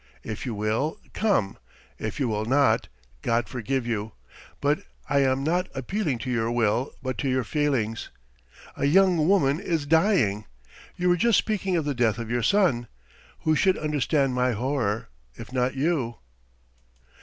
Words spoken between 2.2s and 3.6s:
will not God